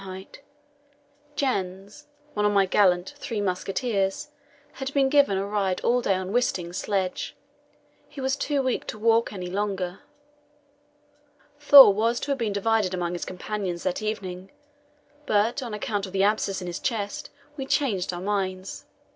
Jens, 1.35 2.07
one 2.33 2.43
of 2.43 2.51
my 2.51 2.65
gallant 2.65 3.13
"Three 3.17 3.39
Musketeers," 3.39 4.29
had 4.71 4.91
been 4.95 5.09
given 5.09 5.37
a 5.37 5.45
ride 5.45 5.79
all 5.81 6.01
day 6.01 6.15
on 6.15 6.31
Wisting's 6.33 6.77
sledge; 6.79 7.35
he 8.09 8.19
was 8.19 8.35
too 8.35 8.63
weak 8.63 8.87
to 8.87 8.97
walk 8.97 9.31
any 9.31 9.45
longer. 9.45 9.99
Thor 11.59 11.93
was 11.93 12.19
to 12.21 12.31
have 12.31 12.39
been 12.39 12.51
divided 12.51 12.95
among 12.95 13.13
his 13.13 13.25
companions 13.25 13.83
that 13.83 14.01
evening, 14.01 14.49
but, 15.27 15.61
on 15.61 15.71
account 15.71 16.07
of 16.07 16.13
the 16.13 16.23
abscess 16.23 16.61
in 16.61 16.65
his 16.65 16.79
chest, 16.79 17.29
we 17.55 17.67
changed 17.67 18.11
our 18.11 18.21
minds. 18.21 18.85